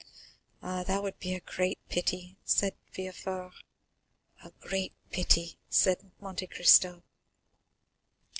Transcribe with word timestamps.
"Ah, 0.63 0.81
that 0.81 1.03
would 1.03 1.19
be 1.19 1.35
a 1.35 1.39
great 1.39 1.77
pity," 1.87 2.35
said 2.43 2.75
Villefort. 2.91 3.53
"A 4.43 4.49
great 4.59 4.93
pity," 5.11 5.59
said 5.69 6.09
Monte 6.19 6.47
Cristo. 6.47 7.03